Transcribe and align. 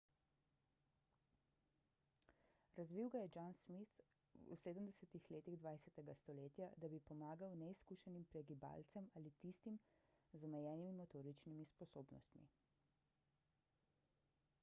razvil 2.77 3.09
ga 3.15 3.19
je 3.21 3.27
john 3.35 3.51
smith 3.59 3.99
v 4.45 4.57
70 4.61 5.29
letih 5.35 5.57
20 5.65 6.13
stoletja 6.21 6.71
da 6.83 6.89
bi 6.95 7.01
pomagal 7.11 7.55
neizkušenim 7.61 8.25
pregibalcem 8.33 9.11
ali 9.21 9.35
tistim 9.45 9.79
z 10.33 10.43
omejenimi 10.49 10.97
motoričnimi 11.03 11.69
sposobnostmi 11.77 12.49